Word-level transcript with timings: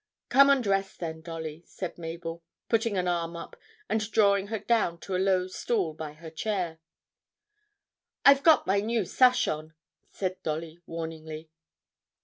'Come 0.29 0.49
and 0.49 0.65
rest 0.65 0.99
then, 0.99 1.21
Dolly,' 1.21 1.61
said 1.67 1.99
Mabel, 1.99 2.41
putting 2.69 2.97
an 2.97 3.07
arm 3.07 3.35
up 3.35 3.55
and 3.87 4.11
drawing 4.11 4.47
her 4.47 4.57
down 4.57 4.97
to 5.01 5.15
a 5.15 5.21
low 5.21 5.45
stool 5.45 5.93
by 5.93 6.13
her 6.13 6.31
chair. 6.31 6.79
'I've 8.25 8.41
got 8.41 8.65
my 8.65 8.79
new 8.79 9.05
sash 9.05 9.47
on,' 9.47 9.75
said 10.09 10.41
Dolly 10.41 10.79
warningly. 10.87 11.51